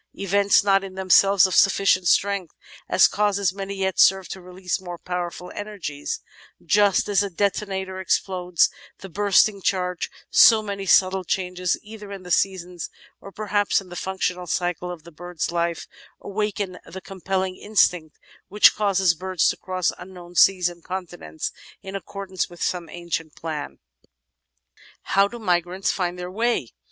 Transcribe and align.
Events 0.15 0.63
not 0.63 0.83
in 0.83 0.95
themselves 0.95 1.45
of 1.45 1.53
sufficient 1.53 2.07
strength 2.07 2.55
as 2.89 3.07
causes 3.07 3.53
may 3.53 3.71
yet 3.71 3.99
serve 3.99 4.27
to 4.29 4.41
release 4.41 4.81
more 4.81 4.97
powerful 4.97 5.51
energies, 5.53 6.21
just 6.65 7.07
as 7.07 7.21
a 7.21 7.29
detonator 7.29 7.99
explodes 7.99 8.71
the 9.01 9.09
bursting 9.09 9.61
charge: 9.61 10.09
so 10.31 10.63
many 10.63 10.87
subtle 10.87 11.23
changes, 11.23 11.77
either 11.83 12.11
in 12.11 12.23
the 12.23 12.31
seasons 12.31 12.89
or 13.19 13.31
perhaps 13.31 13.79
in 13.79 13.89
the 13.89 13.95
functional 13.95 14.47
cycle 14.47 14.89
of 14.89 15.03
the 15.03 15.11
bird's 15.11 15.51
life, 15.51 15.85
awaken 16.19 16.79
the 16.83 16.99
compelling 16.99 17.55
instinct 17.55 18.17
which 18.47 18.73
causes 18.73 19.13
birds 19.13 19.47
to 19.49 19.55
cross 19.57 19.93
unknown 19.99 20.33
seas 20.33 20.67
and 20.67 20.83
continents 20.83 21.51
in 21.83 21.95
accordance 21.95 22.49
with 22.49 22.63
some 22.63 22.89
ancient 22.89 23.35
plan. 23.35 23.77
How 25.03 25.27
do 25.27 25.37
Migrants 25.37 25.91
Find 25.91 26.17
their 26.17 26.31
Way? 26.31 26.73